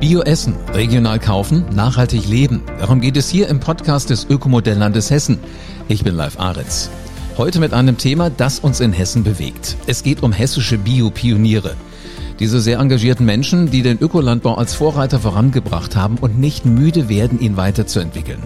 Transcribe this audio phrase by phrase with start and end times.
[0.00, 2.62] Bio essen, regional kaufen, nachhaltig leben.
[2.78, 5.40] Darum geht es hier im Podcast des Ökomodelllandes Hessen.
[5.88, 6.88] Ich bin Live Aritz.
[7.36, 9.76] Heute mit einem Thema, das uns in Hessen bewegt.
[9.88, 11.74] Es geht um hessische Biopioniere.
[12.38, 17.40] Diese sehr engagierten Menschen, die den Ökolandbau als Vorreiter vorangebracht haben und nicht müde werden,
[17.40, 18.44] ihn weiterzuentwickeln.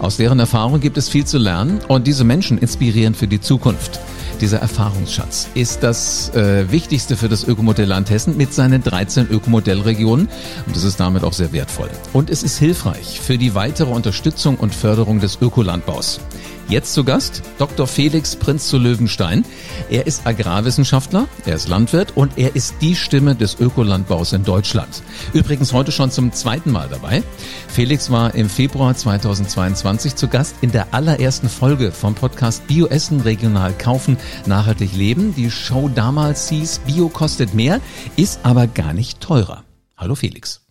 [0.00, 4.00] Aus deren Erfahrung gibt es viel zu lernen und diese Menschen inspirieren für die Zukunft.
[4.40, 10.28] Dieser Erfahrungsschatz ist das äh, Wichtigste für das Ökomodellland Hessen mit seinen 13 Ökomodellregionen
[10.66, 11.90] und es ist damit auch sehr wertvoll.
[12.14, 16.20] Und es ist hilfreich für die weitere Unterstützung und Förderung des Ökolandbaus.
[16.68, 17.86] Jetzt zu Gast Dr.
[17.86, 19.44] Felix Prinz zu Löwenstein.
[19.90, 25.02] Er ist Agrarwissenschaftler, er ist Landwirt und er ist die Stimme des Ökolandbaus in Deutschland.
[25.32, 27.22] Übrigens heute schon zum zweiten Mal dabei.
[27.68, 33.72] Felix war im Februar 2022 zu Gast in der allerersten Folge vom Podcast Bioessen regional
[33.72, 34.16] kaufen,
[34.46, 35.34] nachhaltig leben.
[35.34, 37.80] Die Show damals hieß Bio kostet mehr,
[38.16, 39.64] ist aber gar nicht teurer.
[39.96, 40.69] Hallo Felix.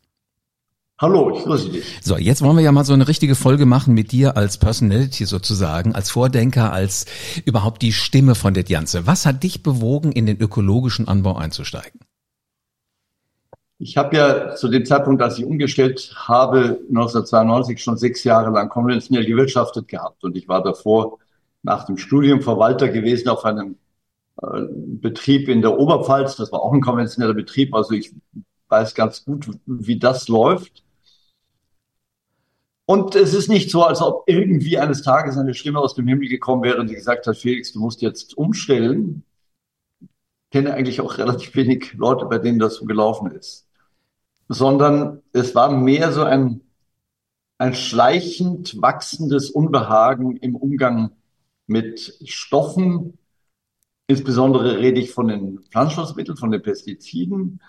[1.02, 1.85] Hallo, ich grüße dich.
[2.02, 5.23] So, jetzt wollen wir ja mal so eine richtige Folge machen mit dir als Personality
[5.23, 7.06] sozusagen, als Vordenker, als
[7.45, 9.08] überhaupt die Stimme von der Janze.
[9.08, 12.02] Was hat dich bewogen, in den ökologischen Anbau einzusteigen?
[13.78, 18.67] Ich habe ja zu dem Zeitpunkt, als ich umgestellt habe, 1992 schon sechs Jahre lang
[18.67, 20.25] konventionell gewirtschaftet gehabt.
[20.25, 21.19] Und ich war davor
[21.63, 23.78] nach dem Studium Verwalter gewesen auf einem
[24.41, 26.36] äh, Betrieb in der Oberpfalz.
[26.36, 27.73] Das war auch ein konventioneller Betrieb.
[27.73, 28.13] Also ich
[28.67, 30.84] weiß ganz gut, wie das läuft.
[32.90, 36.28] Und es ist nicht so, als ob irgendwie eines Tages eine Stimme aus dem Himmel
[36.28, 39.23] gekommen wäre und die gesagt hat, Felix, du musst jetzt umstellen.
[40.02, 40.08] Ich
[40.50, 43.68] kenne eigentlich auch relativ wenig Leute, bei denen das so gelaufen ist.
[44.48, 46.62] Sondern es war mehr so ein,
[47.59, 51.12] ein schleichend wachsendes Unbehagen im Umgang
[51.68, 53.20] mit Stoffen.
[54.08, 57.62] Insbesondere rede ich von den Pflanzenschutzmitteln, von den Pestiziden,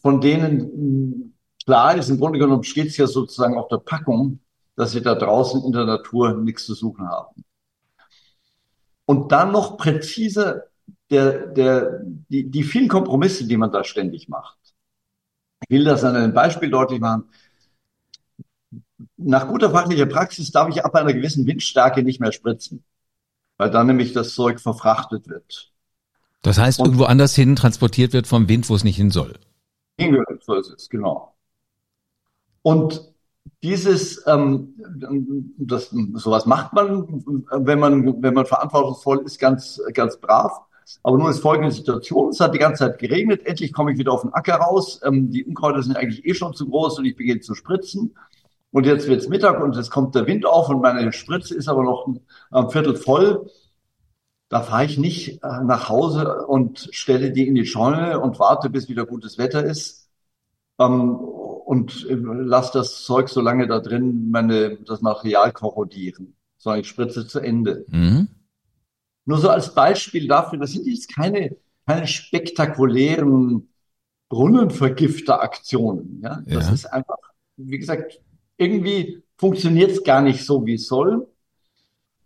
[0.00, 1.34] von denen
[1.66, 4.40] klar ist, im Grunde genommen steht es ja sozusagen auf der Packung,
[4.76, 7.44] dass sie da draußen in der Natur nichts zu suchen haben.
[9.06, 10.68] Und dann noch präzise
[11.10, 14.58] der, der, die, die vielen Kompromisse, die man da ständig macht.
[15.62, 17.24] Ich will das an einem Beispiel deutlich machen.
[19.16, 22.84] Nach guter fachlicher Praxis darf ich ab einer gewissen Windstärke nicht mehr spritzen,
[23.56, 25.72] weil dann nämlich das Zeug verfrachtet wird.
[26.42, 29.38] Das heißt, Und irgendwo anders hin transportiert wird vom Wind, wo es nicht hin soll.
[29.98, 31.34] Hingehört, so ist es, genau.
[32.62, 33.14] Und
[33.62, 34.74] dieses, ähm,
[35.58, 40.60] das, sowas macht man, wenn man, wenn man verantwortungsvoll ist, ganz, ganz brav.
[41.02, 42.28] Aber nun ist folgende Situation.
[42.30, 43.44] Es hat die ganze Zeit geregnet.
[43.44, 45.00] Endlich komme ich wieder auf den Acker raus.
[45.04, 48.16] Ähm, die Unkräuter sind eigentlich eh schon zu groß und ich beginne zu spritzen.
[48.70, 51.82] Und jetzt wird's Mittag und es kommt der Wind auf und meine Spritze ist aber
[51.82, 52.06] noch
[52.50, 53.50] ein Viertel voll.
[54.48, 58.70] Da fahre ich nicht äh, nach Hause und stelle die in die Scheune und warte,
[58.70, 60.08] bis wieder gutes Wetter ist.
[60.78, 61.18] Ähm,
[61.66, 66.88] und äh, lass das Zeug so lange da drin, meine, das Material korrodieren, sondern ich
[66.88, 67.84] spritze zu Ende.
[67.88, 68.28] Mhm.
[69.24, 73.68] Nur so als Beispiel dafür, das sind jetzt keine, keine spektakulären
[74.28, 76.20] Brunnenvergifteraktionen.
[76.22, 76.40] Ja?
[76.46, 76.72] Das ja.
[76.72, 77.18] ist einfach,
[77.56, 78.20] wie gesagt,
[78.56, 81.26] irgendwie funktioniert es gar nicht so, wie es soll.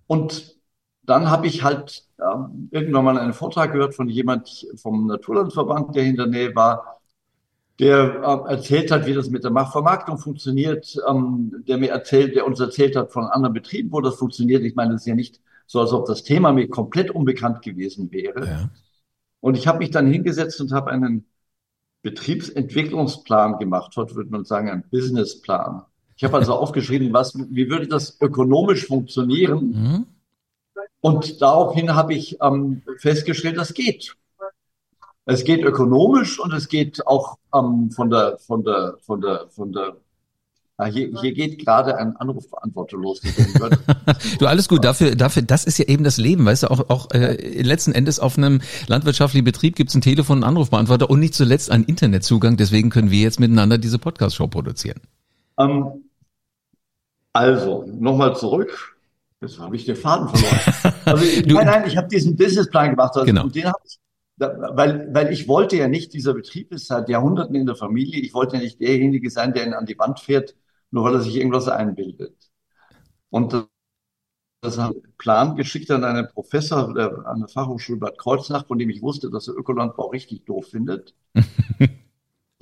[0.07, 0.59] Und
[1.03, 2.25] dann habe ich halt äh,
[2.72, 7.00] irgendwann mal einen Vortrag gehört von jemand vom Naturlandverband, der in der Nähe war,
[7.80, 12.46] der äh, erzählt hat, wie das mit der Vermarktung funktioniert, ähm, der mir erzählt, der
[12.46, 14.62] uns erzählt hat von anderen Betrieben, wo das funktioniert.
[14.62, 18.12] Ich meine, das ist ja nicht so, als ob das Thema mir komplett unbekannt gewesen
[18.12, 18.46] wäre.
[18.46, 18.70] Ja.
[19.41, 21.24] Und ich habe mich dann hingesetzt und habe einen
[22.02, 23.97] Betriebsentwicklungsplan gemacht.
[23.97, 25.82] Heute würde man sagen, ein Businessplan.
[26.16, 29.70] Ich habe also aufgeschrieben, was, wie würde das ökonomisch funktionieren?
[29.70, 30.06] Mhm.
[31.00, 34.16] Und daraufhin habe ich ähm, festgestellt, das geht.
[35.30, 39.72] Es geht ökonomisch und es geht auch ähm, von der, von der, von der, von
[39.72, 39.96] der
[40.91, 43.20] hier, hier geht gerade ein Anrufbeantworter los.
[44.38, 44.82] du, alles gut.
[44.84, 48.18] Dafür, dafür, das ist ja eben das Leben, weißt du, auch, auch äh, letzten Endes
[48.18, 52.56] auf einem landwirtschaftlichen Betrieb gibt es ein Telefon, einen Anrufbeantworter und nicht zuletzt einen Internetzugang.
[52.56, 55.00] Deswegen können wir jetzt miteinander diese Podcast-Show produzieren.
[55.59, 56.04] Ähm,
[57.34, 58.97] also, nochmal zurück.
[59.42, 60.94] Jetzt habe ich den Faden verloren.
[61.04, 63.12] Also, nein, nein, ich habe diesen Businessplan gemacht.
[63.15, 63.44] Also, genau.
[63.44, 63.99] Und den habe ich
[64.41, 68.34] weil, weil ich wollte ja nicht, dieser Betrieb ist seit Jahrhunderten in der Familie, ich
[68.34, 70.57] wollte ja nicht derjenige sein, der ihn an die Wand fährt,
[70.91, 72.51] nur weil er sich irgendwas einbildet.
[73.31, 73.69] Und
[74.63, 78.78] das hat einen Plan geschickt an einen Professor der, an der Fachhochschule Bad Kreuznach, von
[78.78, 81.15] dem ich wusste, dass er Ökolandbau richtig doof findet.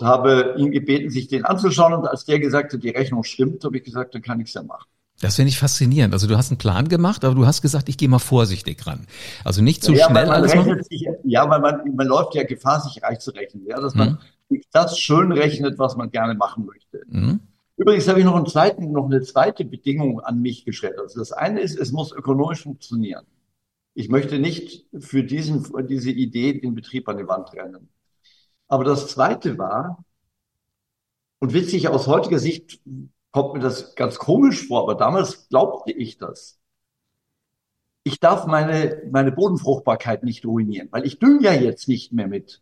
[0.00, 3.78] habe ihn gebeten, sich den anzuschauen und als der gesagt hat, die Rechnung stimmt, habe
[3.78, 4.88] ich gesagt, dann kann ich es ja machen.
[5.20, 6.14] Das finde ich faszinierend.
[6.14, 9.06] Also du hast einen Plan gemacht, aber du hast gesagt, ich gehe mal vorsichtig ran.
[9.44, 10.82] Also nicht zu ja, schnell alles machen.
[10.84, 13.66] Sich, ja, weil man, man läuft ja Gefahr, sich reich zu rechnen.
[13.66, 14.18] Ja, dass man,
[14.48, 14.60] mhm.
[14.72, 17.02] das schön rechnet, was man gerne machen möchte.
[17.08, 17.40] Mhm.
[17.76, 20.98] Übrigens habe ich noch, einen zweiten, noch eine zweite Bedingung an mich gestellt.
[20.98, 23.24] Also das eine ist, es muss ökonomisch funktionieren.
[23.94, 27.88] Ich möchte nicht für diesen, für diese Idee den Betrieb an die Wand rennen.
[28.68, 30.04] Aber das zweite war,
[31.40, 32.80] und witzig aus heutiger Sicht
[33.38, 36.58] kommt mir das ganz komisch vor, aber damals glaubte ich das.
[38.02, 42.60] Ich darf meine, meine Bodenfruchtbarkeit nicht ruinieren, weil ich dünge ja jetzt nicht mehr mit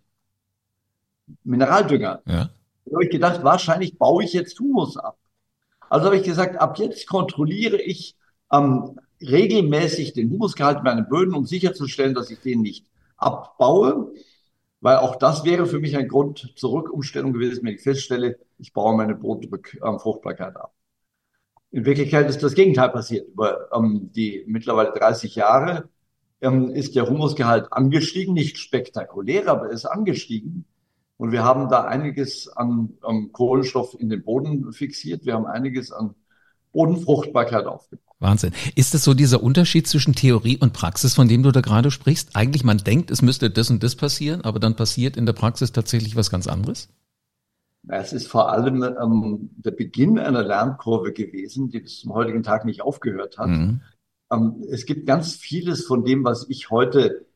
[1.45, 2.21] Mineraldünger.
[2.27, 2.51] Ja.
[2.85, 5.17] Da habe ich gedacht, wahrscheinlich baue ich jetzt Humus ab.
[5.89, 8.15] Also habe ich gesagt, ab jetzt kontrolliere ich
[8.53, 12.85] ähm, regelmäßig den Humusgehalt meiner Böden, um sicherzustellen, dass ich den nicht
[13.17, 14.13] abbaue.
[14.83, 18.73] Weil auch das wäre für mich ein Grund zur Rückumstellung gewesen, wenn ich feststelle, ich
[18.73, 20.75] baue meine Bodenfruchtbarkeit ähm, ab.
[21.71, 23.29] In Wirklichkeit ist das Gegenteil passiert.
[23.29, 25.89] Über ähm, die mittlerweile 30 Jahre
[26.41, 30.65] ähm, ist der Humusgehalt angestiegen, nicht spektakulär, aber ist angestiegen.
[31.19, 35.25] Und wir haben da einiges an, an Kohlenstoff in den Boden fixiert.
[35.25, 36.15] Wir haben einiges an
[36.73, 38.05] Bodenfruchtbarkeit aufgebaut.
[38.19, 38.53] Wahnsinn.
[38.75, 42.35] Ist es so dieser Unterschied zwischen Theorie und Praxis, von dem du da gerade sprichst?
[42.35, 45.73] Eigentlich man denkt, es müsste das und das passieren, aber dann passiert in der Praxis
[45.73, 46.89] tatsächlich was ganz anderes?
[47.89, 52.65] Es ist vor allem ähm, der Beginn einer Lernkurve gewesen, die bis zum heutigen Tag
[52.65, 53.49] nicht aufgehört hat.
[53.49, 53.81] Mhm.
[54.33, 57.27] Ähm, es gibt ganz vieles von dem, was ich heute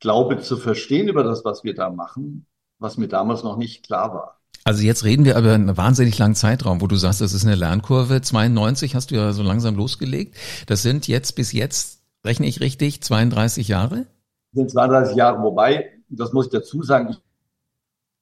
[0.00, 2.46] glaube zu verstehen über das, was wir da machen,
[2.78, 4.40] was mir damals noch nicht klar war.
[4.64, 7.54] Also jetzt reden wir aber einen wahnsinnig langen Zeitraum, wo du sagst, das ist eine
[7.54, 8.20] Lernkurve.
[8.20, 10.34] 92 hast du ja so langsam losgelegt.
[10.66, 14.06] Das sind jetzt bis jetzt, rechne ich richtig, 32 Jahre?
[14.52, 17.18] Das sind 32 Jahre, wobei, das muss ich dazu sagen, ich,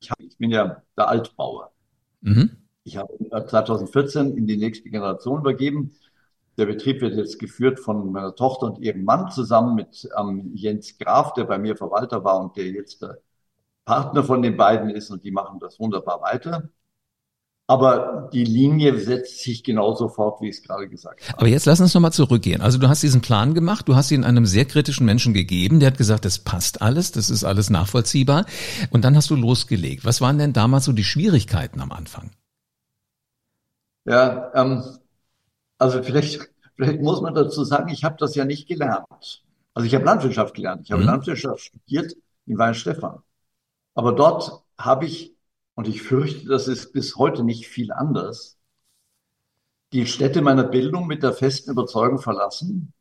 [0.05, 1.73] ich, hab, ich bin ja der Altbauer.
[2.21, 2.57] Mhm.
[2.85, 5.95] Ich habe 2014 in die nächste Generation übergeben.
[6.59, 10.99] Der Betrieb wird jetzt geführt von meiner Tochter und ihrem Mann zusammen mit ähm, Jens
[10.99, 13.19] Graf, der bei mir Verwalter war und der jetzt der
[13.85, 16.69] Partner von den beiden ist und die machen das wunderbar weiter.
[17.67, 21.39] Aber die Linie setzt sich genauso fort, wie ich es gerade gesagt habe.
[21.39, 22.61] Aber jetzt lass uns nochmal zurückgehen.
[22.61, 25.87] Also du hast diesen Plan gemacht, du hast ihn einem sehr kritischen Menschen gegeben, der
[25.87, 28.45] hat gesagt, das passt alles, das ist alles nachvollziehbar.
[28.91, 30.05] Und dann hast du losgelegt.
[30.05, 32.33] Was waren denn damals so die Schwierigkeiten am Anfang?
[34.05, 34.85] Ja, ähm,
[35.79, 39.43] also vielleicht, vielleicht muss man dazu sagen, ich habe das ja nicht gelernt.
[39.73, 40.83] Also ich habe Landwirtschaft gelernt.
[40.85, 41.09] Ich habe mhm.
[41.09, 42.15] Landwirtschaft studiert
[42.47, 43.23] in Weinstefan.
[43.95, 45.34] Aber dort habe ich,
[45.75, 48.59] und ich fürchte, das ist bis heute nicht viel anders,
[49.93, 52.93] die Städte meiner Bildung mit der festen Überzeugung verlassen,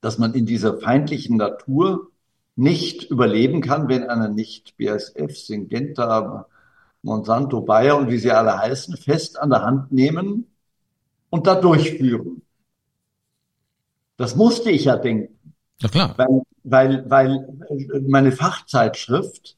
[0.00, 2.10] dass man in dieser feindlichen Natur
[2.56, 6.46] nicht überleben kann, wenn einer nicht BASF, Syngenta,
[7.02, 10.46] Monsanto, Bayer und wie sie alle heißen, fest an der Hand nehmen
[11.30, 12.42] und da durchführen.
[14.16, 15.54] Das musste ich ja denken.
[15.80, 16.14] Ja, klar.
[16.16, 19.56] Weil, weil, weil meine Fachzeitschrift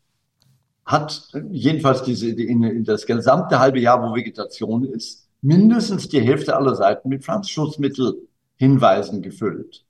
[0.85, 6.57] hat jedenfalls diese, in, in das gesamte halbe Jahr, wo Vegetation ist, mindestens die Hälfte
[6.57, 9.85] aller Seiten mit Pflanzenschutzmittelhinweisen gefüllt.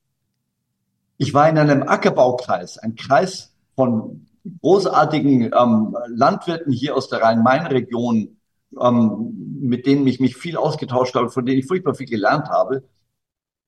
[1.16, 4.26] Ich war in einem Ackerbaukreis, ein Kreis von
[4.60, 8.36] großartigen ähm, Landwirten hier aus der Rhein-Main-Region,
[8.80, 12.84] ähm, mit denen ich mich viel ausgetauscht habe, von denen ich furchtbar viel gelernt habe.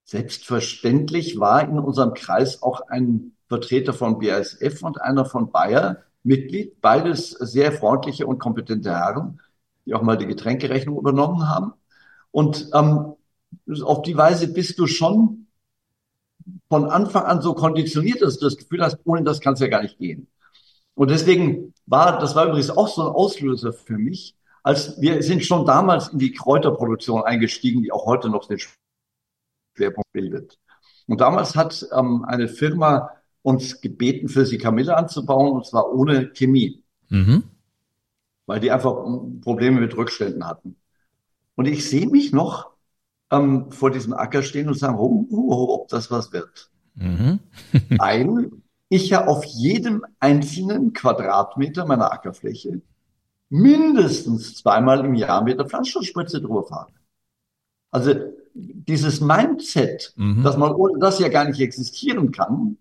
[0.05, 6.81] Selbstverständlich war in unserem Kreis auch ein Vertreter von BASF und einer von Bayer, Mitglied,
[6.81, 9.41] beides sehr freundliche und kompetente Herren,
[9.85, 11.73] die auch mal die Getränkerechnung übernommen haben.
[12.31, 13.15] Und ähm,
[13.83, 15.47] auf die Weise bist du schon
[16.69, 19.69] von Anfang an so konditioniert, dass du das Gefühl hast, ohne das kann es ja
[19.69, 20.29] gar nicht gehen.
[20.95, 25.45] Und deswegen war, das war übrigens auch so ein Auslöser für mich, als wir sind
[25.45, 28.59] schon damals in die Kräuterproduktion eingestiegen, die auch heute noch den
[29.77, 30.59] Schwerpunkt bildet.
[31.07, 33.11] Und damals hat ähm, eine Firma
[33.47, 36.83] uns gebeten, für sie Kamille anzubauen, und zwar ohne Chemie.
[37.11, 37.45] Mhm.
[38.47, 38.97] Weil die einfach
[39.41, 40.75] Probleme mit Rückständen hatten.
[41.55, 42.73] Und ich sehe mich noch
[43.31, 46.73] ähm, vor diesem Acker stehen und sagen, oh, oh, oh, ob das was wird.
[46.97, 47.39] Mhm.
[47.99, 48.51] Weil
[48.89, 52.83] ich ja auf jedem einzelnen Quadratmeter meiner Ackerfläche
[53.49, 56.91] mindestens zweimal im Jahr mit der Pflanzenschutzspritze drüber fahre.
[57.93, 58.13] Also
[58.55, 60.43] dieses Mindset, mhm.
[60.43, 62.79] dass man ohne das ja gar nicht existieren kann,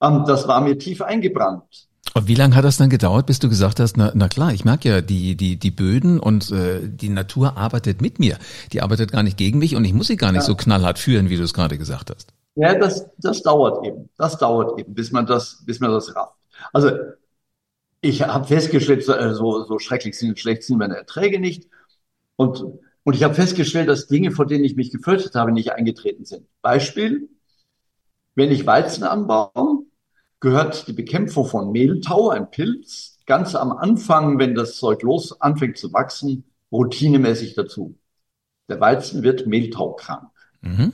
[0.00, 1.88] das war mir tief eingebrannt.
[2.14, 4.64] Und wie lange hat das dann gedauert, bis du gesagt hast, na, na klar, ich
[4.64, 8.38] merke ja, die, die, die Böden und äh, die Natur arbeitet mit mir.
[8.72, 10.46] Die arbeitet gar nicht gegen mich und ich muss sie gar nicht ja.
[10.46, 12.32] so knallhart führen, wie du es gerade gesagt hast.
[12.54, 14.08] Ja, das, das dauert eben.
[14.16, 16.34] Das dauert eben, bis man das, bis man das rafft.
[16.72, 16.90] Also
[18.00, 21.68] ich habe festgestellt, so, äh, so, so schrecklich sind, schlecht sind meine Erträge nicht.
[22.36, 22.64] Und,
[23.04, 26.46] und ich habe festgestellt, dass Dinge, vor denen ich mich gefürchtet habe, nicht eingetreten sind.
[26.62, 27.28] Beispiel,
[28.34, 29.84] wenn ich Weizen anbaue,
[30.40, 35.78] gehört die Bekämpfung von Mehltau, ein Pilz, ganz am Anfang, wenn das Zeug los anfängt
[35.78, 37.98] zu wachsen, routinemäßig dazu.
[38.68, 40.30] Der Weizen wird mehltaukrank.
[40.60, 40.92] Mhm.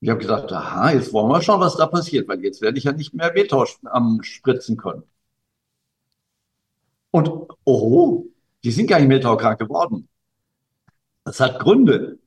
[0.00, 2.84] Ich habe gesagt, aha, jetzt wollen wir schauen, was da passiert, weil jetzt werde ich
[2.84, 5.04] ja nicht mehr Mehltau ähm, spritzen können.
[7.10, 7.30] Und
[7.64, 8.26] oh,
[8.64, 10.08] die sind gar nicht mehltaukrank geworden.
[11.24, 12.18] Das hat Gründe.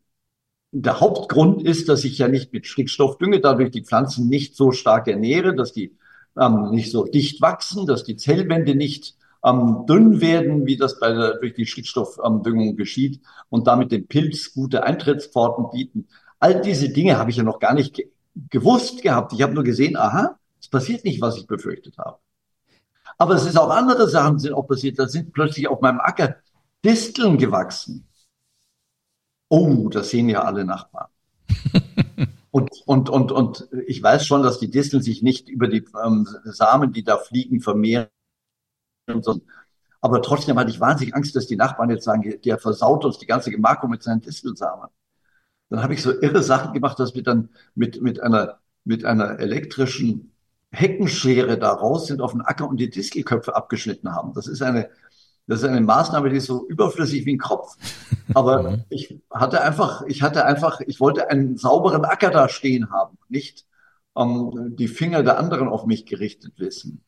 [0.72, 4.72] Der Hauptgrund ist, dass ich ja nicht mit Stickstoff dünge, dadurch die Pflanzen nicht so
[4.72, 5.96] stark ernähre, dass die
[6.39, 11.12] ähm, nicht so dicht wachsen, dass die Zellwände nicht ähm, dünn werden, wie das bei
[11.12, 16.08] der, durch die Stickstoffdüngung geschieht und damit dem Pilz gute Eintrittspforten bieten.
[16.39, 18.10] All diese Dinge habe ich ja noch gar nicht ge
[18.51, 19.34] gewusst gehabt.
[19.34, 22.20] Ich habe nur gesehen, aha, es passiert nicht, was ich befürchtet habe.
[23.17, 25.00] Aber es ist auch andere Sachen sind auch passiert.
[25.00, 26.36] Da sind plötzlich auf meinem Acker
[26.86, 28.08] Disteln gewachsen.
[29.50, 31.10] Oh, das sehen ja alle Nachbarn.
[32.57, 36.27] und, und, und, und ich weiß schon, dass die Disteln sich nicht über die ähm,
[36.45, 38.07] Samen, die da fliegen, vermehren.
[40.01, 43.27] Aber trotzdem hatte ich wahnsinnig Angst, dass die Nachbarn jetzt sagen, der versaut uns die
[43.27, 44.89] ganze Gemarkung mit seinen Distelsamen.
[45.69, 49.39] Dann habe ich so irre Sachen gemacht, dass wir dann mit, mit einer, mit einer
[49.39, 50.31] elektrischen
[50.71, 54.33] Heckenschere da raus sind auf den Acker und die Distelköpfe abgeschnitten haben.
[54.33, 54.89] Das ist eine,
[55.48, 57.75] das ist eine Maßnahme, die ist so überflüssig wie ein Kopf.
[58.34, 58.84] Aber mhm.
[58.89, 63.66] ich hatte einfach, ich hatte einfach, ich wollte einen sauberen Acker da stehen haben, nicht
[64.16, 67.04] ähm, die Finger der anderen auf mich gerichtet wissen.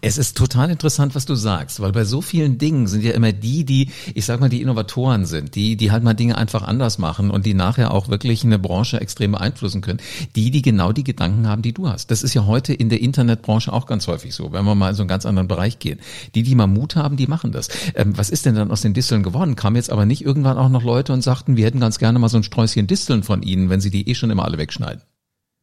[0.00, 3.32] Es ist total interessant, was du sagst, weil bei so vielen Dingen sind ja immer
[3.32, 6.98] die, die, ich sag mal, die Innovatoren sind, die, die halt mal Dinge einfach anders
[6.98, 10.00] machen und die nachher auch wirklich eine Branche extrem beeinflussen können,
[10.36, 12.10] die, die genau die Gedanken haben, die du hast.
[12.10, 14.94] Das ist ja heute in der Internetbranche auch ganz häufig so, wenn wir mal in
[14.96, 16.00] so einen ganz anderen Bereich gehen.
[16.34, 17.68] Die, die mal Mut haben, die machen das.
[17.94, 19.56] Ähm, was ist denn dann aus den Disteln geworden?
[19.56, 22.28] Kamen jetzt aber nicht irgendwann auch noch Leute und sagten, wir hätten ganz gerne mal
[22.28, 25.02] so ein Sträußchen Disteln von ihnen, wenn sie die eh schon immer alle wegschneiden?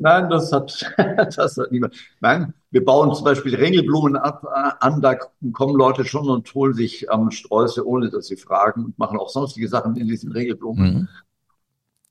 [0.01, 1.95] Nein, das hat, das hat niemand.
[2.21, 5.13] Nein, wir bauen zum Beispiel Ringelblumen ab, äh, an, da
[5.53, 9.29] kommen Leute schon und holen sich ähm, Sträuße, ohne dass sie fragen und machen auch
[9.29, 10.93] sonstige Sachen in diesen Ringelblumen.
[10.93, 11.07] Mhm.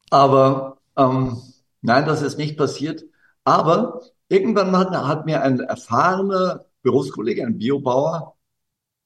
[0.08, 1.38] Aber ähm,
[1.82, 3.04] nein, das ist nicht passiert.
[3.42, 8.36] Aber irgendwann hat, hat mir ein erfahrener Berufskollege, ein Biobauer,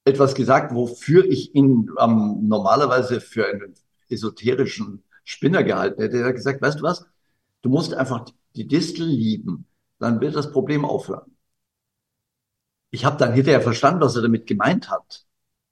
[0.03, 3.73] etwas gesagt, wofür ich ihn ähm, normalerweise für einen
[4.09, 6.19] esoterischen Spinner gehalten hätte.
[6.19, 7.07] Er hat gesagt, weißt du was?
[7.63, 9.67] Du musst einfach die Distel lieben,
[9.99, 11.35] dann wird das Problem aufhören.
[12.91, 15.25] Ich habe dann hinterher verstanden, was er damit gemeint hat.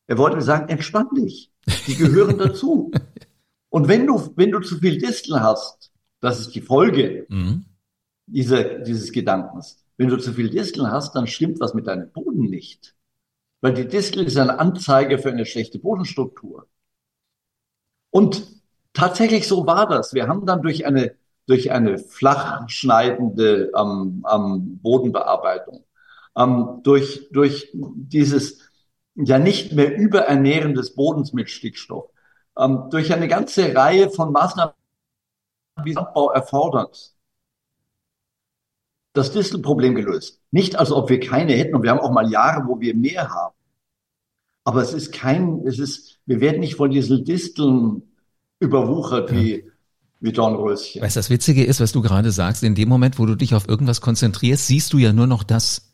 [0.08, 1.52] Er wollte mir sagen, entspann dich,
[1.88, 2.92] die gehören dazu.
[3.70, 7.66] Und wenn du, wenn du zu viel Disteln hast, das ist die Folge mhm.
[8.28, 9.84] dieser, dieses Gedankens.
[9.98, 12.96] Wenn du zu viel Disteln hast, dann stimmt was mit deinem Boden nicht.
[13.62, 16.68] Weil die Distel ist eine Anzeige für eine schlechte Bodenstruktur.
[18.12, 18.46] Und
[18.92, 20.14] tatsächlich so war das.
[20.14, 25.84] Wir haben dann durch eine durch eine flach schneidende ähm, ähm, Bodenbearbeitung,
[26.38, 28.60] ähm, durch, durch dieses
[29.16, 32.10] ja nicht mehr Überernähren des Bodens mit Stickstoff,
[32.58, 34.74] ähm, durch eine ganze Reihe von Maßnahmen,
[35.84, 37.14] wie Landbau erfordert,
[39.14, 40.42] das Distelproblem gelöst.
[40.52, 43.30] Nicht, als ob wir keine hätten und wir haben auch mal Jahre, wo wir mehr
[43.30, 43.56] haben.
[44.64, 48.14] Aber es ist kein, es ist, wir werden nicht von diesen Disteln
[48.60, 49.70] überwuchert, wie
[50.24, 51.02] wie Dornröschen.
[51.02, 53.56] Weißt du, das Witzige ist, was du gerade sagst, in dem Moment, wo du dich
[53.56, 55.90] auf irgendwas konzentrierst, siehst du ja nur noch das.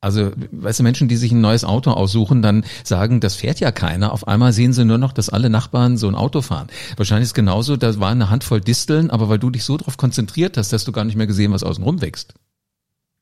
[0.00, 3.70] Also, weißt du, Menschen, die sich ein neues Auto aussuchen, dann sagen, das fährt ja
[3.70, 4.12] keiner.
[4.12, 6.68] Auf einmal sehen sie nur noch, dass alle Nachbarn so ein Auto fahren.
[6.96, 9.96] Wahrscheinlich ist es genauso, da war eine Handvoll Disteln, aber weil du dich so darauf
[9.96, 12.34] konzentriert hast, dass du gar nicht mehr gesehen, was außen rum wächst.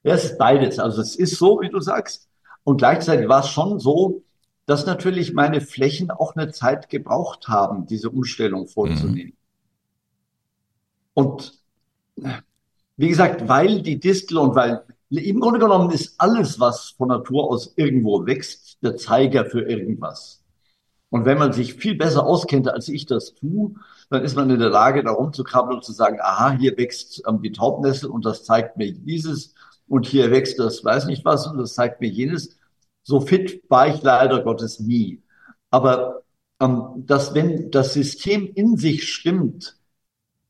[0.05, 0.79] Ja, es ist beides.
[0.79, 2.29] Also es ist so, wie du sagst.
[2.65, 4.23] Und gleichzeitig war es schon so,
[4.65, 9.33] dass natürlich meine Flächen auch eine Zeit gebraucht haben, diese Umstellung vorzunehmen.
[9.33, 9.36] Mhm.
[11.17, 11.55] Und
[12.99, 17.51] wie gesagt, weil die Distel und weil im Grunde genommen ist alles, was von Natur
[17.51, 20.45] aus irgendwo wächst, der Zeiger für irgendwas.
[21.09, 23.77] Und wenn man sich viel besser auskennt, als ich das tue,
[24.11, 27.41] dann ist man in der Lage, da rumzukrabbeln und zu sagen, aha, hier wächst ähm,
[27.41, 29.55] die Taubnessel und das zeigt mir dieses
[29.89, 32.59] und hier wächst das weiß nicht was und das zeigt mir jenes.
[33.05, 35.23] So fit war ich leider Gottes nie.
[35.71, 36.25] Aber
[36.61, 39.77] ähm, dass wenn das System in sich stimmt,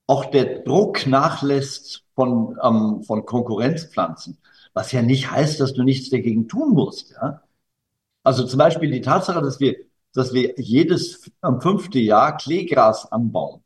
[0.06, 4.38] auch der Druck nachlässt von, ähm, von Konkurrenzpflanzen,
[4.72, 7.12] was ja nicht heißt, dass du nichts dagegen tun musst.
[7.20, 7.42] Ja?
[8.22, 9.76] Also zum Beispiel die Tatsache, dass wir,
[10.14, 13.62] dass wir jedes ähm, fünfte Jahr Kleegras anbauen,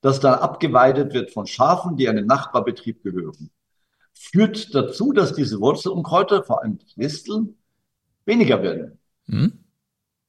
[0.00, 3.50] das dann abgeweidet wird von Schafen, die einem Nachbarbetrieb gehören,
[4.12, 7.56] führt dazu, dass diese Wurzelunkräuter, vor allem die Disteln,
[8.24, 8.98] weniger werden.
[9.26, 9.64] Hm?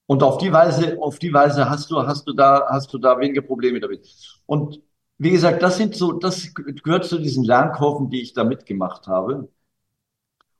[0.06, 3.20] Und auf die Weise, auf die Weise hast du, hast du da, hast du da
[3.20, 4.08] weniger Probleme damit.
[4.46, 4.82] Und
[5.18, 9.50] wie gesagt, das sind so, das gehört zu diesen Lernkurven, die ich da mitgemacht habe.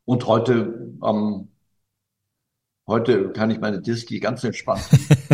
[0.06, 1.50] Und heute ähm,
[2.90, 4.82] Heute kann ich meine Diski ganz entspannt.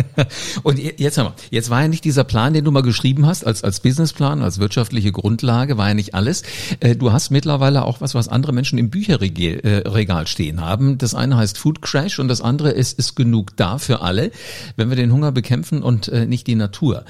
[0.64, 3.46] und jetzt haben wir, jetzt war ja nicht dieser Plan, den du mal geschrieben hast,
[3.46, 6.42] als, als Businessplan, als wirtschaftliche Grundlage, war ja nicht alles.
[6.80, 10.98] Äh, du hast mittlerweile auch was, was andere Menschen im Bücherregal äh, stehen haben.
[10.98, 14.32] Das eine heißt Food Crash und das andere ist, ist genug da für alle,
[14.74, 17.04] wenn wir den Hunger bekämpfen und äh, nicht die Natur.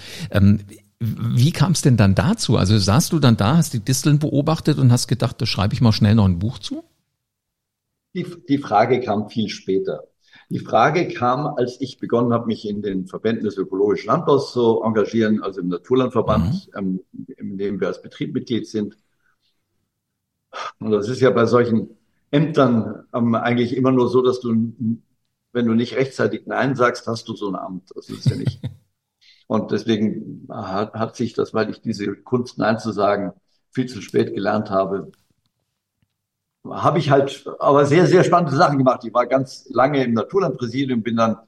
[1.00, 2.56] Wie kam es denn dann dazu?
[2.56, 5.80] Also saßt du dann da, hast die Disteln beobachtet und hast gedacht, da schreibe ich
[5.80, 6.84] mal schnell noch ein Buch zu?
[8.14, 10.04] Die, die Frage kam viel später.
[10.50, 14.82] Die Frage kam, als ich begonnen habe, mich in den Verbänden des ökologischen Landbaus zu
[14.82, 16.78] engagieren, also im Naturlandverband, mhm.
[16.78, 17.00] ähm,
[17.36, 18.96] in dem wir als Betrieb Mitglied sind.
[20.78, 21.90] Und das ist ja bei solchen
[22.30, 24.50] Ämtern ähm, eigentlich immer nur so, dass du,
[25.52, 27.90] wenn du nicht rechtzeitig Nein sagst, hast du so ein Amt.
[27.94, 28.60] Das ist ja nicht.
[29.46, 33.32] Und deswegen hat, hat sich das, weil ich diese Kunst Nein zu sagen
[33.70, 35.10] viel zu spät gelernt habe,
[36.68, 39.04] habe ich halt aber sehr, sehr spannende Sachen gemacht.
[39.04, 41.38] Ich war ganz lange im Naturlandpräsidium, bin dann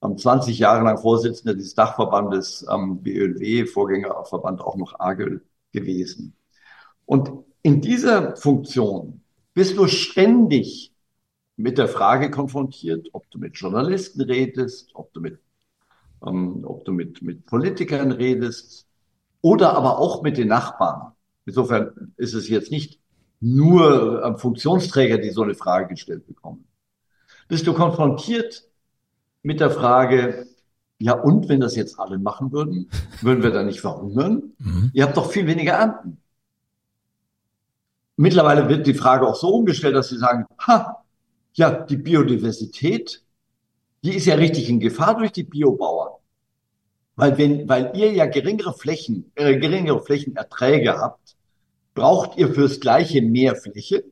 [0.00, 5.42] um, 20 Jahre lang Vorsitzender dieses Dachverbandes ähm, BÖLW, Vorgängerverband auch noch AGÖL
[5.72, 6.34] gewesen.
[7.06, 7.30] Und
[7.62, 9.22] in dieser Funktion
[9.54, 10.92] bist du ständig
[11.56, 15.38] mit der Frage konfrontiert, ob du mit Journalisten redest, ob du mit,
[16.26, 18.86] ähm, ob du mit, mit Politikern redest
[19.42, 21.12] oder aber auch mit den Nachbarn.
[21.46, 23.00] Insofern ist es jetzt nicht
[23.40, 26.66] nur Funktionsträger, die so eine Frage gestellt bekommen.
[27.48, 28.64] Bist du konfrontiert
[29.42, 30.46] mit der Frage,
[30.98, 32.90] ja und wenn das jetzt alle machen würden,
[33.22, 34.52] würden wir da nicht verhungern?
[34.58, 34.90] Mhm.
[34.92, 36.18] Ihr habt doch viel weniger Ernten.
[38.16, 41.02] Mittlerweile wird die Frage auch so umgestellt, dass sie sagen, ha,
[41.54, 43.24] ja, die Biodiversität,
[44.04, 45.99] die ist ja richtig in Gefahr durch die Biobauern.
[47.20, 51.36] Weil wenn, weil ihr ja geringere Flächen, äh, geringere Flächenerträge habt,
[51.94, 54.04] braucht ihr fürs Gleiche mehr Fläche.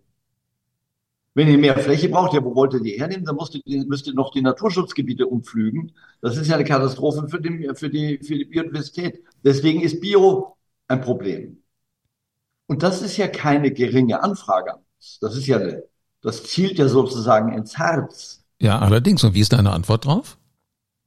[1.35, 3.25] Wenn ihr mehr Fläche braucht, ja, wo wollt ihr die hernehmen?
[3.25, 5.93] Dann müsst ihr, müsst ihr noch die Naturschutzgebiete umflügen.
[6.21, 9.23] Das ist ja eine Katastrophe für, den, für, die, für die Biodiversität.
[9.45, 10.57] Deswegen ist Bio
[10.88, 11.62] ein Problem.
[12.66, 14.75] Und das ist ja keine geringe Anfrage.
[15.21, 15.61] Das ist ja
[16.21, 18.44] das zielt ja sozusagen ins Herz.
[18.61, 19.23] Ja, allerdings.
[19.23, 20.38] Und wie ist deine Antwort drauf?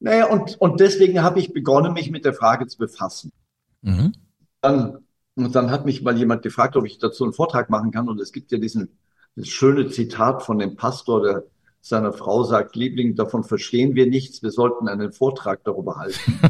[0.01, 3.31] Naja, und, und deswegen habe ich begonnen, mich mit der Frage zu befassen.
[3.81, 4.13] Mhm.
[4.59, 4.97] Dann
[5.35, 8.09] und dann hat mich mal jemand gefragt, ob ich dazu einen Vortrag machen kann.
[8.09, 8.97] Und es gibt ja diesen,
[9.35, 11.43] das schöne Zitat von dem Pastor, der
[11.83, 16.39] seiner Frau sagt, Liebling, davon verstehen wir nichts, wir sollten einen Vortrag darüber halten.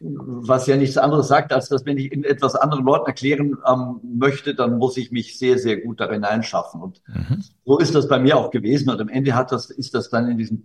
[0.00, 4.00] Was ja nichts anderes sagt, als dass wenn ich in etwas anderen Leuten erklären ähm,
[4.02, 6.80] möchte, dann muss ich mich sehr, sehr gut darin einschaffen.
[6.80, 7.42] Und mhm.
[7.64, 8.90] so ist das bei mir auch gewesen.
[8.90, 10.62] Und am Ende hat das, ist das dann in diesem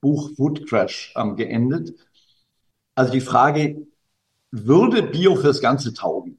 [0.00, 1.94] Buch Food Crash ähm, geendet.
[2.94, 3.86] Also die Frage,
[4.50, 6.38] würde Bio fürs Ganze taugen?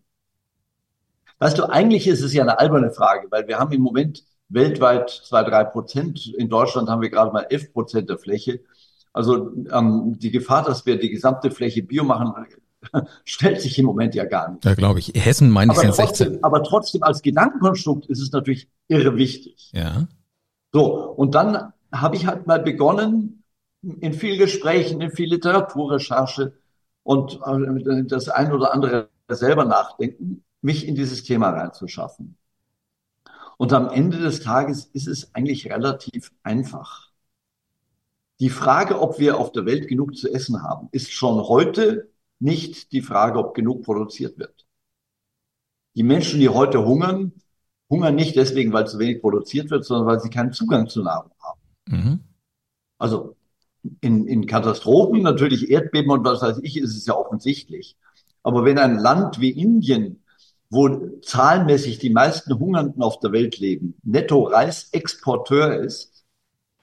[1.39, 5.10] Weißt du, eigentlich ist es ja eine alberne Frage, weil wir haben im Moment weltweit
[5.10, 6.28] zwei, drei Prozent.
[6.38, 8.62] In Deutschland haben wir gerade mal elf Prozent der Fläche.
[9.13, 12.34] Also ähm, die Gefahr, dass wir die gesamte Fläche Bio machen,
[13.26, 14.65] stellt sich im Moment ja gar nicht.
[14.65, 15.13] Ja, glaube ich.
[15.15, 16.43] Hessen meine ich sind 16.
[16.43, 19.72] Aber trotzdem als Gedankenkonstrukt ist es natürlich irre wichtig.
[19.74, 20.08] Ja.
[20.72, 23.38] So, und dann habe ich halt mal begonnen,
[23.82, 26.54] in vielen Gesprächen, in viel Literaturrecherche,
[27.04, 32.38] und äh, das ein oder andere selber nachdenken, mich in dieses Thema reinzuschaffen.
[33.58, 37.10] Und am Ende des Tages ist es eigentlich relativ einfach.
[38.39, 42.92] Die Frage, ob wir auf der Welt genug zu essen haben, ist schon heute nicht
[42.92, 44.65] die Frage, ob genug produziert wird.
[45.96, 47.34] Die Menschen, die heute hungern,
[47.89, 51.32] hungern nicht deswegen, weil zu wenig produziert wird, sondern weil sie keinen Zugang zu Nahrung
[51.42, 51.60] haben.
[51.88, 52.20] Mhm.
[52.98, 53.36] Also
[54.02, 57.96] in, in Katastrophen, natürlich Erdbeben und was weiß ich, ist es ja offensichtlich.
[58.44, 60.24] Aber wenn ein Land wie Indien,
[60.70, 66.26] wo zahlenmäßig die meisten Hungernden auf der Welt leben, netto Reisexporteur ist,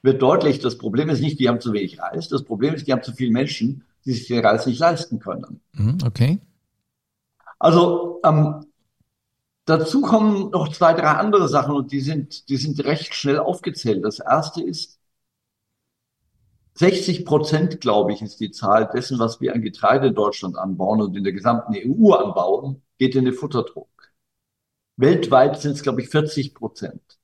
[0.02, 2.92] wird deutlich, das Problem ist nicht, die haben zu wenig Reis, das Problem ist, die
[2.92, 5.60] haben zu viele Menschen, die sich den Reis nicht leisten können.
[5.72, 6.38] Mhm, okay.
[7.58, 8.66] Also ähm,
[9.64, 14.04] dazu kommen noch zwei, drei andere Sachen und die sind, die sind recht schnell aufgezählt.
[14.04, 14.95] Das erste ist,
[16.76, 21.00] 60 Prozent, glaube ich, ist die Zahl dessen, was wir an Getreide in Deutschland anbauen
[21.00, 23.88] und in der gesamten EU anbauen, geht in den Futterdruck.
[24.96, 27.18] Weltweit sind es, glaube ich, 40 Prozent.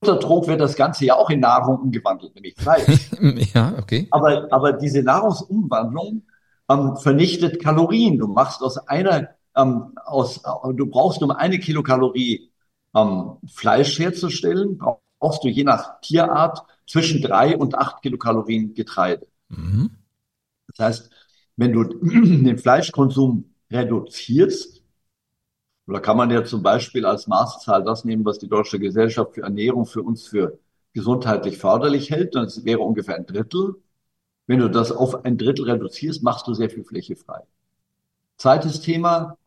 [0.00, 3.10] Futterdruck wird das Ganze ja auch in Nahrung umgewandelt, nämlich Fleisch.
[3.54, 4.08] ja, okay.
[4.10, 6.22] Aber, aber diese Nahrungsumwandlung
[6.68, 8.18] ähm, vernichtet Kalorien.
[8.18, 10.42] Du machst aus einer, ähm, aus,
[10.74, 12.50] du brauchst um eine Kilokalorie
[12.94, 14.78] ähm, Fleisch herzustellen,
[15.20, 19.26] brauchst du je nach Tierart zwischen drei und acht Kilokalorien Getreide.
[19.48, 19.90] Mhm.
[20.68, 21.10] Das heißt,
[21.56, 24.82] wenn du den Fleischkonsum reduzierst,
[25.86, 29.42] oder kann man ja zum Beispiel als Maßzahl das nehmen, was die Deutsche Gesellschaft für
[29.42, 30.58] Ernährung für uns für
[30.92, 33.76] gesundheitlich förderlich hält, dann wäre ungefähr ein Drittel.
[34.46, 37.40] Wenn du das auf ein Drittel reduzierst, machst du sehr viel Fläche frei.
[38.36, 39.38] Zweites Thema.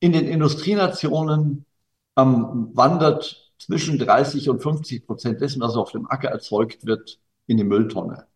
[0.00, 1.64] In den Industrienationen
[2.16, 7.56] ähm, wandert zwischen 30 und 50 Prozent dessen, was auf dem Acker erzeugt wird, in
[7.56, 8.26] die Mülltonne.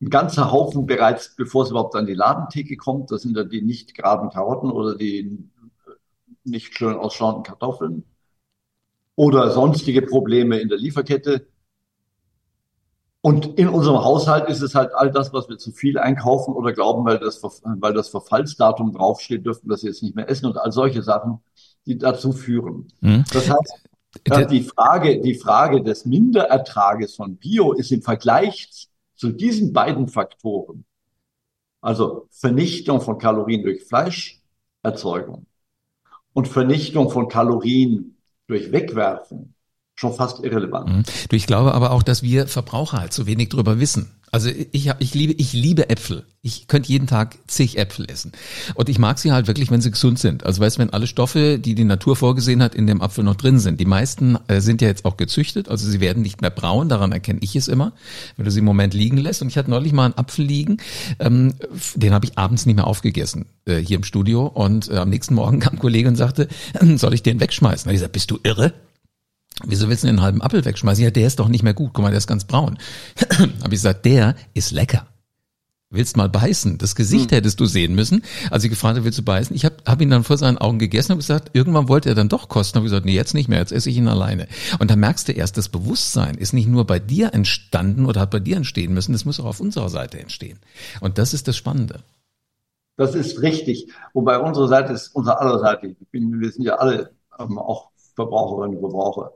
[0.00, 3.62] Ein ganzer Haufen bereits, bevor es überhaupt an die Ladentheke kommt, das sind dann die
[3.62, 5.38] nicht geraden Karotten oder die
[6.44, 8.04] nicht schön ausschauenden Kartoffeln
[9.14, 11.46] oder sonstige Probleme in der Lieferkette.
[13.20, 16.72] Und in unserem Haushalt ist es halt all das, was wir zu viel einkaufen oder
[16.72, 20.56] glauben, weil das, weil das Verfallsdatum draufsteht, dürften wir das jetzt nicht mehr essen und
[20.56, 21.40] all solche Sachen,
[21.86, 22.88] die dazu führen.
[23.00, 23.24] Mhm.
[23.32, 23.88] Das heißt,
[24.24, 30.08] äh, die Frage, die Frage des Minderertrages von Bio ist im Vergleich zu diesen beiden
[30.08, 30.84] Faktoren,
[31.80, 35.46] also Vernichtung von Kalorien durch Fleischerzeugung
[36.32, 38.16] und Vernichtung von Kalorien
[38.46, 39.54] durch Wegwerfen
[39.94, 41.08] schon fast irrelevant.
[41.30, 44.19] Du, ich glaube aber auch, dass wir Verbraucher halt zu wenig drüber wissen.
[44.32, 46.24] Also ich hab, ich liebe ich liebe Äpfel.
[46.42, 48.32] Ich könnte jeden Tag zig Äpfel essen
[48.74, 50.46] und ich mag sie halt wirklich, wenn sie gesund sind.
[50.46, 53.58] Also weißt, wenn alle Stoffe, die die Natur vorgesehen hat, in dem Apfel noch drin
[53.58, 53.78] sind.
[53.80, 56.88] Die meisten äh, sind ja jetzt auch gezüchtet, also sie werden nicht mehr braun.
[56.88, 57.92] Daran erkenne ich es immer,
[58.36, 59.42] wenn du sie im Moment liegen lässt.
[59.42, 60.78] Und ich hatte neulich mal einen Apfel liegen,
[61.18, 61.54] ähm,
[61.94, 65.34] den habe ich abends nicht mehr aufgegessen äh, hier im Studio und äh, am nächsten
[65.34, 66.48] Morgen kam ein Kollege und sagte,
[66.96, 67.84] soll ich den wegschmeißen?
[67.84, 68.72] Da ich gesagt, bist du irre?
[69.64, 71.04] Wieso willst du den halben Apfel wegschmeißen?
[71.04, 71.90] Ja, der ist doch nicht mehr gut.
[71.92, 72.78] Guck mal, der ist ganz braun.
[73.38, 75.06] Hab ich gesagt, der ist lecker.
[75.92, 76.78] Willst mal beißen?
[76.78, 77.36] Das Gesicht hm.
[77.36, 78.22] hättest du sehen müssen.
[78.52, 79.56] Als ich gefragt habe, willst du beißen?
[79.56, 82.28] Ich habe hab ihn dann vor seinen Augen gegessen und gesagt, irgendwann wollte er dann
[82.28, 82.76] doch kosten.
[82.76, 84.46] Habe gesagt, nee, jetzt nicht mehr, jetzt esse ich ihn alleine.
[84.78, 88.30] Und da merkst du erst, das Bewusstsein ist nicht nur bei dir entstanden oder hat
[88.30, 90.60] bei dir entstehen müssen, das muss auch auf unserer Seite entstehen.
[91.00, 92.04] Und das ist das Spannende.
[92.96, 93.88] Das ist richtig.
[94.12, 95.96] Wobei unsere Seite ist unsere aller Seite.
[96.12, 99.32] wir sind ja alle ähm, auch Verbraucherinnen und Verbraucher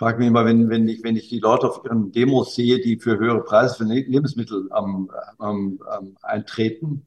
[0.00, 2.96] frage mich immer, wenn, wenn, ich, wenn ich die Leute auf ihren Demos sehe, die
[2.96, 5.10] für höhere Preise für Lebensmittel ähm,
[5.42, 7.06] ähm, ähm, eintreten,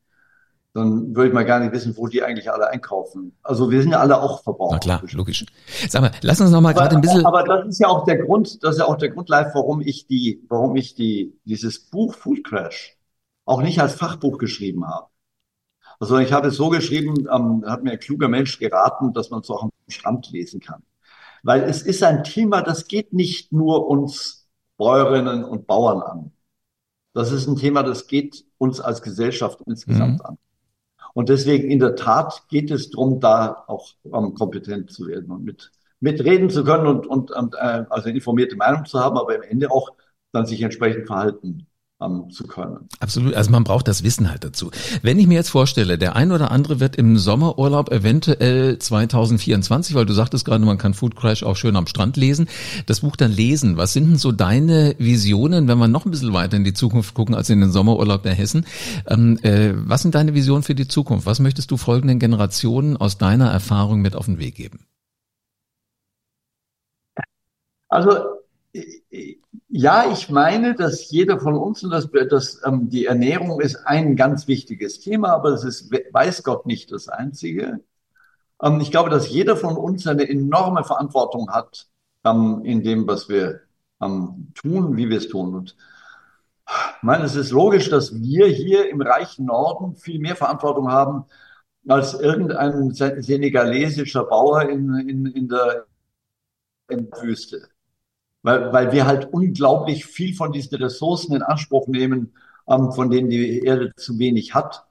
[0.74, 3.36] dann würde ich mal gar nicht wissen, wo die eigentlich alle einkaufen.
[3.42, 4.76] Also wir sind ja alle auch Verbraucher.
[4.76, 5.44] Na klar, logisch.
[5.90, 7.26] Sag mal, lass uns noch mal gerade ein bisschen.
[7.26, 9.82] Aber das ist ja auch der Grund, das ist ja auch der Grund, live, warum
[9.82, 12.96] ich die, warum ich die, dieses Buch Food Crash
[13.46, 15.08] auch nicht als Fachbuch geschrieben habe.
[16.00, 19.42] Also ich habe es so geschrieben, ähm, hat mir ein kluger Mensch geraten, dass man
[19.42, 20.84] es auch am Strand lesen kann.
[21.44, 26.32] Weil es ist ein Thema, das geht nicht nur uns Bäuerinnen und Bauern an.
[27.14, 30.26] Das ist ein Thema, das geht uns als Gesellschaft insgesamt mhm.
[30.26, 30.38] an.
[31.14, 35.44] Und deswegen in der Tat geht es darum, da auch um, kompetent zu werden und
[35.44, 39.44] mit mitreden zu können und, und, und äh, also informierte Meinung zu haben, aber am
[39.44, 39.92] Ende auch
[40.32, 41.68] dann sich entsprechend verhalten
[42.04, 42.90] ähm, zu können.
[43.00, 44.72] Absolut, also man braucht das Wissen halt dazu.
[45.02, 50.06] Wenn ich mir jetzt vorstelle, der ein oder andere wird im Sommerurlaub eventuell 2024, weil
[50.06, 52.48] du sagtest gerade, man kann Food Crash auch schön am Strand lesen,
[52.86, 53.78] das Buch dann lesen.
[53.78, 57.14] Was sind denn so deine Visionen, wenn wir noch ein bisschen weiter in die Zukunft
[57.14, 58.66] gucken als in den Sommerurlaub der Hessen?
[59.08, 61.26] Ähm, äh, was sind deine Visionen für die Zukunft?
[61.26, 64.86] Was möchtest du folgenden Generationen aus deiner Erfahrung mit auf den Weg geben?
[67.90, 68.10] Also
[69.76, 74.16] ja, ich meine, dass jeder von uns, und das, das, ähm, die Ernährung ist ein
[74.16, 77.80] ganz wichtiges Thema, aber es ist, weiß Gott, nicht das einzige.
[78.62, 81.88] Ähm, ich glaube, dass jeder von uns eine enorme Verantwortung hat
[82.24, 83.62] ähm, in dem, was wir
[84.00, 85.56] ähm, tun, wie wir es tun.
[85.56, 85.76] Und
[86.98, 91.26] ich meine, es ist logisch, dass wir hier im reichen Norden viel mehr Verantwortung haben
[91.88, 95.88] als irgendein senegalesischer Bauer in, in, in der
[96.90, 97.73] in der Wüste
[98.44, 102.34] weil, weil wir halt unglaublich viel von diesen Ressourcen in Anspruch nehmen,
[102.68, 104.86] ähm, von denen die Erde zu wenig hat,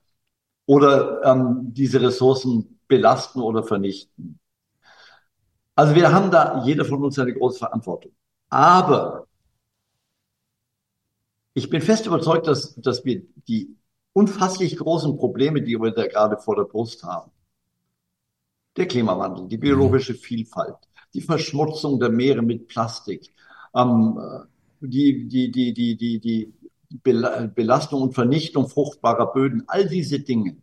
[0.66, 4.38] oder ähm, diese Ressourcen belasten oder vernichten.
[5.74, 8.12] Also wir haben da, jeder von uns eine große Verantwortung.
[8.48, 9.26] Aber
[11.54, 13.76] ich bin fest überzeugt, dass, dass wir die
[14.12, 17.30] unfasslich großen Probleme, die wir da gerade vor der Brust haben,
[18.76, 20.76] der Klimawandel, die biologische Vielfalt,
[21.14, 23.32] die Verschmutzung der Meere mit Plastik,
[23.74, 24.18] ähm,
[24.80, 26.52] die, die, die, die, die, die
[27.02, 30.56] Belastung und Vernichtung fruchtbarer Böden, all diese Dinge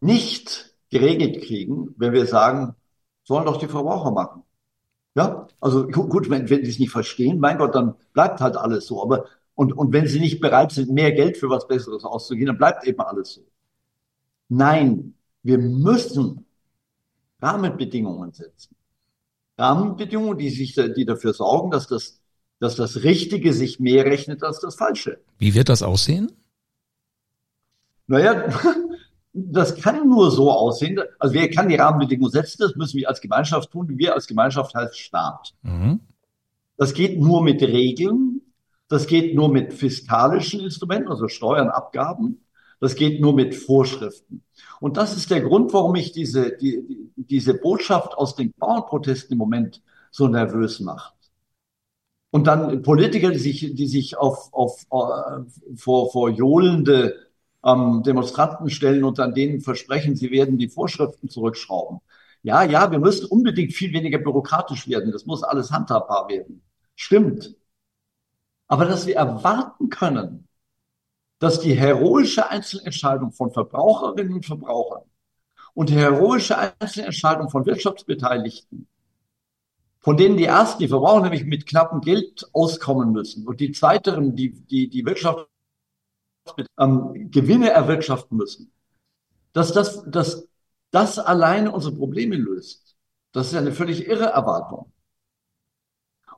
[0.00, 2.74] nicht geregelt kriegen, wenn wir sagen,
[3.24, 4.42] sollen doch die Verbraucher machen.
[5.14, 8.86] Ja, also gut, wenn, wenn die es nicht verstehen, mein Gott, dann bleibt halt alles
[8.86, 9.02] so.
[9.02, 12.58] Aber und, und wenn sie nicht bereit sind, mehr Geld für was Besseres auszugeben, dann
[12.58, 13.42] bleibt eben alles so.
[14.48, 16.46] Nein, wir müssen
[17.40, 18.76] Rahmenbedingungen setzen.
[19.58, 22.20] Rahmenbedingungen, die sich, die dafür sorgen, dass das,
[22.58, 25.20] dass das Richtige sich mehr rechnet als das Falsche.
[25.38, 26.32] Wie wird das aussehen?
[28.06, 28.48] Naja,
[29.32, 31.00] das kann nur so aussehen.
[31.18, 32.58] Also wer kann die Rahmenbedingungen setzen?
[32.60, 33.88] Das müssen wir als Gemeinschaft tun.
[33.98, 35.54] Wir als Gemeinschaft heißt Staat.
[35.62, 36.00] Mhm.
[36.76, 38.40] Das geht nur mit Regeln,
[38.88, 42.40] das geht nur mit fiskalischen Instrumenten, also Steuern, Abgaben,
[42.80, 44.42] das geht nur mit Vorschriften.
[44.80, 49.38] Und das ist der Grund, warum ich diese, die, diese Botschaft aus den Bauernprotesten im
[49.38, 51.14] Moment so nervös macht.
[52.30, 55.44] Und dann Politiker, die sich, die sich auf, auf, uh,
[55.76, 57.16] vor, vor johlende
[57.64, 62.00] ähm, Demonstranten stellen und dann denen versprechen, sie werden die Vorschriften zurückschrauben.
[62.42, 65.12] Ja, ja, wir müssen unbedingt viel weniger bürokratisch werden.
[65.12, 66.62] Das muss alles handhabbar werden.
[66.94, 67.54] Stimmt.
[68.68, 70.48] Aber dass wir erwarten können,
[71.40, 75.02] dass die heroische Einzelentscheidung von Verbraucherinnen und Verbrauchern
[75.74, 78.86] und die heroische Einzelentscheidung von Wirtschaftsbeteiligten,
[80.00, 84.36] von denen die ersten, die Verbraucher nämlich mit knappem Geld auskommen müssen und die zweiteren,
[84.36, 85.48] die, die, die Wirtschaft
[86.78, 88.70] ähm, Gewinne erwirtschaften müssen,
[89.54, 90.46] dass das, dass
[90.90, 92.96] das alleine unsere Probleme löst.
[93.32, 94.92] Das ist eine völlig irre Erwartung.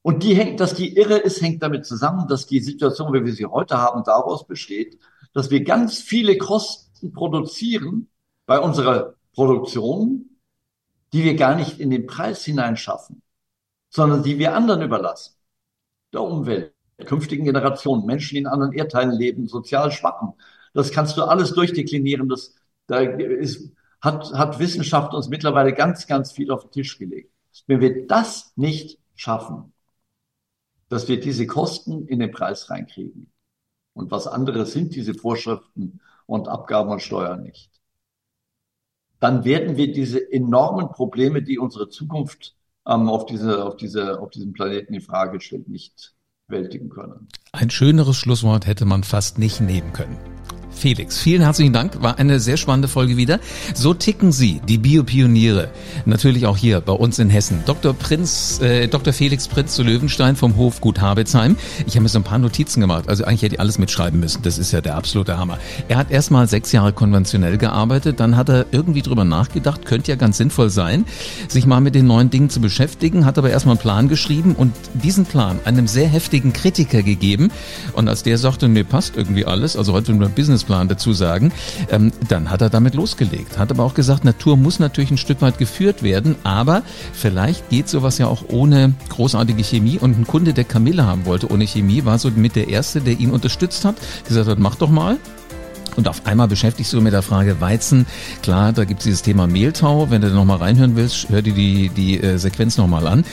[0.02, 3.32] Und die hängt, dass die irre ist, hängt damit zusammen, dass die Situation, wie wir
[3.32, 4.98] sie heute haben, daraus besteht,
[5.32, 8.08] dass wir ganz viele Kosten produzieren
[8.46, 10.38] bei unserer Produktion,
[11.12, 13.22] die wir gar nicht in den Preis hineinschaffen,
[13.90, 15.34] sondern die wir anderen überlassen.
[16.12, 16.74] Der Umwelt,
[17.06, 20.34] künftigen Generationen, Menschen, die in anderen Erdteilen leben, sozial Schwachen.
[20.74, 22.28] Das kannst du alles durchdeklinieren.
[22.28, 22.54] Das,
[22.86, 27.32] da ist, hat, hat Wissenschaft uns mittlerweile ganz, ganz viel auf den Tisch gelegt.
[27.66, 29.71] Wenn wir das nicht schaffen,
[30.92, 33.32] dass wir diese Kosten in den Preis reinkriegen,
[33.94, 37.70] und was anderes sind diese Vorschriften und Abgaben und Steuern nicht,
[39.18, 44.30] dann werden wir diese enormen Probleme, die unsere Zukunft ähm, auf, diese, auf, diese, auf
[44.30, 46.14] diesem Planeten in Frage stellt, nicht
[46.46, 47.28] bewältigen können.
[47.52, 50.18] Ein schöneres Schlusswort hätte man fast nicht nehmen können.
[50.82, 52.02] Felix, vielen herzlichen Dank.
[52.02, 53.38] War eine sehr spannende Folge wieder.
[53.72, 55.70] So ticken Sie, die Biopioniere.
[56.06, 57.62] Natürlich auch hier bei uns in Hessen.
[57.66, 57.94] Dr.
[57.94, 59.12] Prinz, äh, Dr.
[59.12, 61.54] Felix Prinz zu Löwenstein vom Hof Gut Habetsheim.
[61.86, 63.08] Ich habe mir so ein paar Notizen gemacht.
[63.08, 64.42] Also eigentlich hätte ich alles mitschreiben müssen.
[64.42, 65.56] Das ist ja der absolute Hammer.
[65.86, 68.18] Er hat erstmal sechs Jahre konventionell gearbeitet.
[68.18, 71.04] Dann hat er irgendwie drüber nachgedacht, könnte ja ganz sinnvoll sein,
[71.46, 73.24] sich mal mit den neuen Dingen zu beschäftigen.
[73.24, 77.52] Hat aber erstmal einen Plan geschrieben und diesen Plan einem sehr heftigen Kritiker gegeben.
[77.92, 81.52] Und als der sagte, mir passt irgendwie alles, also heute nur Businessplan Businessplan dazu sagen,
[81.90, 83.58] ähm, dann hat er damit losgelegt.
[83.58, 86.82] Hat aber auch gesagt, Natur muss natürlich ein Stück weit geführt werden, aber
[87.12, 89.98] vielleicht geht sowas ja auch ohne großartige Chemie.
[89.98, 93.18] Und ein Kunde, der Kamille haben wollte ohne Chemie, war so mit der Erste, der
[93.20, 95.18] ihn unterstützt hat, gesagt hat, mach doch mal.
[95.96, 98.06] Und auf einmal beschäftigst du mit der Frage Weizen.
[98.42, 100.10] Klar, da gibt es dieses Thema Mehltau.
[100.10, 103.24] Wenn du da nochmal reinhören willst, hör dir die, die äh, Sequenz nochmal an,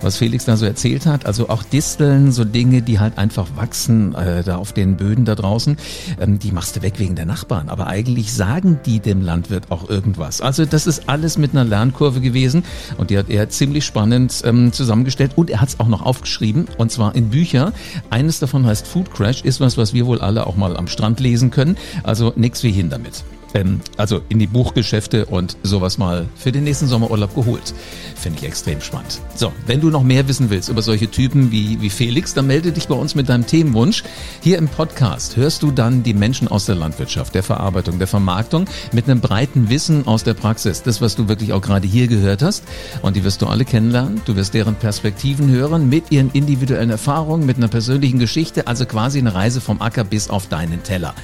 [0.00, 1.26] was Felix da so erzählt hat.
[1.26, 5.34] Also auch Disteln, so Dinge, die halt einfach wachsen äh, da auf den Böden da
[5.34, 5.76] draußen,
[6.20, 7.68] ähm, die machst du weg wegen der Nachbarn.
[7.68, 10.40] Aber eigentlich sagen die dem Landwirt auch irgendwas.
[10.40, 12.64] Also das ist alles mit einer Lernkurve gewesen
[12.96, 16.66] und die hat er ziemlich spannend ähm, zusammengestellt und er hat es auch noch aufgeschrieben
[16.78, 17.72] und zwar in Bücher.
[18.10, 21.20] Eines davon heißt Food Crash, ist was, was wir wohl alle auch mal am Strand
[21.20, 21.76] lesen können.
[22.08, 23.22] Also nichts wie hin damit.
[23.52, 27.74] Ähm, also in die Buchgeschäfte und sowas mal für den nächsten Sommerurlaub geholt.
[28.16, 29.20] Finde ich extrem spannend.
[29.34, 32.72] So, wenn du noch mehr wissen willst über solche Typen wie, wie Felix, dann melde
[32.72, 34.04] dich bei uns mit deinem Themenwunsch.
[34.42, 38.64] Hier im Podcast hörst du dann die Menschen aus der Landwirtschaft, der Verarbeitung, der Vermarktung
[38.92, 40.82] mit einem breiten Wissen aus der Praxis.
[40.82, 42.64] Das, was du wirklich auch gerade hier gehört hast.
[43.02, 44.22] Und die wirst du alle kennenlernen.
[44.24, 48.66] Du wirst deren Perspektiven hören mit ihren individuellen Erfahrungen, mit einer persönlichen Geschichte.
[48.66, 51.14] Also quasi eine Reise vom Acker bis auf deinen Teller.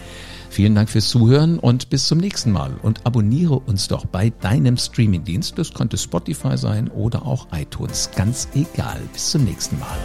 [0.55, 2.71] Vielen Dank fürs Zuhören und bis zum nächsten Mal.
[2.81, 5.57] Und abonniere uns doch bei deinem Streamingdienst.
[5.57, 8.09] Das könnte Spotify sein oder auch iTunes.
[8.15, 9.01] Ganz egal.
[9.11, 9.97] Bis zum nächsten Mal.